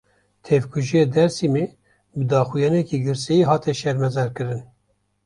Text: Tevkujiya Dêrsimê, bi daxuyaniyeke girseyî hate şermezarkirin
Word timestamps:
Tevkujiya 0.45 1.03
Dêrsimê, 1.13 1.65
bi 2.15 2.23
daxuyaniyeke 2.29 2.97
girseyî 3.05 3.43
hate 3.49 3.73
şermezarkirin 3.81 4.61